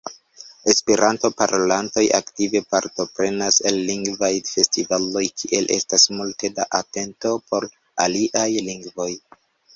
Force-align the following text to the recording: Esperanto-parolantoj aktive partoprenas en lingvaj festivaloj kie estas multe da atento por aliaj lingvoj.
Esperanto-parolantoj 0.71 2.05
aktive 2.19 2.61
partoprenas 2.75 3.59
en 3.71 3.77
lingvaj 3.91 4.31
festivaloj 4.53 5.25
kie 5.43 5.61
estas 5.77 6.09
multe 6.17 6.53
da 6.59 6.67
atento 6.81 7.37
por 7.53 7.71
aliaj 8.09 8.49
lingvoj. 8.73 9.11